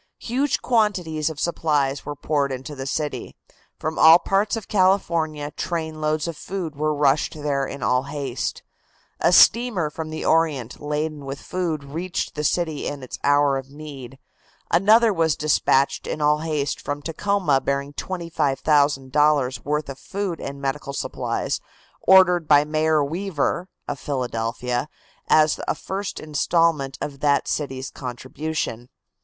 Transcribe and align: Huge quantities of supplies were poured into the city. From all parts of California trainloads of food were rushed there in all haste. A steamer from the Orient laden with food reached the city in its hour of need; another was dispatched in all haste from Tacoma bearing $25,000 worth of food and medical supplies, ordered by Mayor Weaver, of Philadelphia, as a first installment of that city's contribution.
Huge 0.17 0.63
quantities 0.63 1.29
of 1.29 1.39
supplies 1.39 2.07
were 2.07 2.15
poured 2.15 2.51
into 2.51 2.73
the 2.73 2.87
city. 2.87 3.35
From 3.77 3.99
all 3.99 4.17
parts 4.17 4.55
of 4.55 4.67
California 4.67 5.51
trainloads 5.51 6.27
of 6.27 6.35
food 6.35 6.75
were 6.75 6.91
rushed 6.91 7.35
there 7.35 7.67
in 7.67 7.83
all 7.83 8.05
haste. 8.05 8.63
A 9.19 9.31
steamer 9.31 9.91
from 9.91 10.09
the 10.09 10.25
Orient 10.25 10.81
laden 10.81 11.23
with 11.23 11.39
food 11.39 11.83
reached 11.83 12.33
the 12.33 12.43
city 12.43 12.87
in 12.87 13.03
its 13.03 13.19
hour 13.23 13.57
of 13.59 13.69
need; 13.69 14.17
another 14.71 15.13
was 15.13 15.35
dispatched 15.35 16.07
in 16.07 16.19
all 16.19 16.39
haste 16.39 16.81
from 16.81 17.03
Tacoma 17.03 17.61
bearing 17.63 17.93
$25,000 17.93 19.63
worth 19.63 19.87
of 19.87 19.99
food 19.99 20.39
and 20.41 20.59
medical 20.59 20.93
supplies, 20.93 21.59
ordered 22.01 22.47
by 22.47 22.63
Mayor 22.65 23.03
Weaver, 23.03 23.69
of 23.87 23.99
Philadelphia, 23.99 24.89
as 25.27 25.59
a 25.67 25.75
first 25.75 26.19
installment 26.19 26.97
of 27.01 27.19
that 27.19 27.47
city's 27.47 27.91
contribution. 27.91 28.89